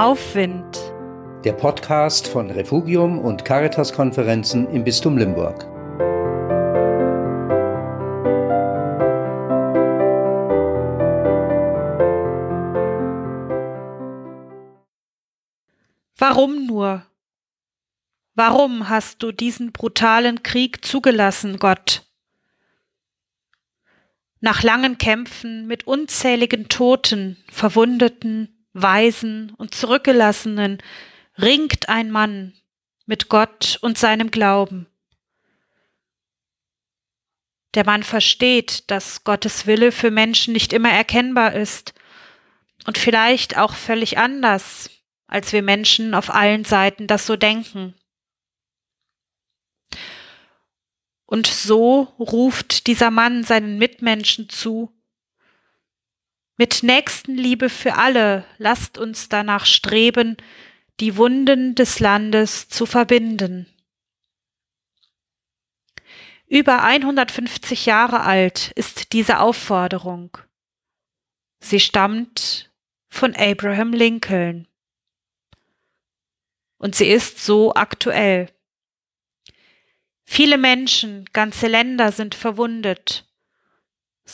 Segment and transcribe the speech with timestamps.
[0.00, 0.78] Aufwind.
[1.44, 5.66] Der Podcast von Refugium und Caritas-Konferenzen im Bistum Limburg.
[16.16, 17.04] Warum nur?
[18.34, 22.10] Warum hast du diesen brutalen Krieg zugelassen, Gott?
[24.40, 30.78] Nach langen Kämpfen mit unzähligen Toten, Verwundeten, Waisen und Zurückgelassenen
[31.38, 32.54] ringt ein Mann
[33.06, 34.86] mit Gott und seinem Glauben.
[37.74, 41.94] Der Mann versteht, dass Gottes Wille für Menschen nicht immer erkennbar ist
[42.86, 44.90] und vielleicht auch völlig anders,
[45.26, 47.94] als wir Menschen auf allen Seiten das so denken.
[51.26, 54.92] Und so ruft dieser Mann seinen Mitmenschen zu,
[56.60, 60.36] mit Nächstenliebe für alle lasst uns danach streben,
[61.00, 63.64] die Wunden des Landes zu verbinden.
[66.46, 70.36] Über 150 Jahre alt ist diese Aufforderung.
[71.60, 72.70] Sie stammt
[73.08, 74.68] von Abraham Lincoln.
[76.76, 78.52] Und sie ist so aktuell.
[80.24, 83.29] Viele Menschen, ganze Länder sind verwundet,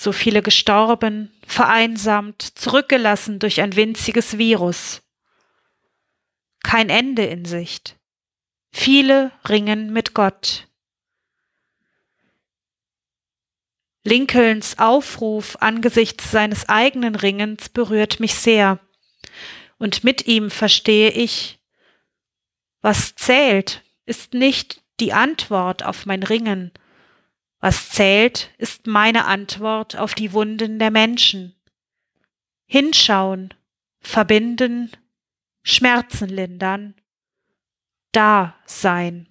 [0.02, 5.02] so viele gestorben, vereinsamt, zurückgelassen durch ein winziges Virus.
[6.62, 7.96] Kein Ende in Sicht.
[8.72, 10.68] Viele ringen mit Gott.
[14.04, 18.78] Lincolns Aufruf angesichts seines eigenen Ringens berührt mich sehr,
[19.78, 21.58] und mit ihm verstehe ich,
[22.80, 26.70] was zählt, ist nicht die Antwort auf mein Ringen.
[27.60, 31.54] Was zählt, ist meine Antwort auf die Wunden der Menschen.
[32.66, 33.54] Hinschauen,
[34.00, 34.90] verbinden,
[35.62, 36.94] Schmerzen lindern,
[38.12, 39.28] da sein.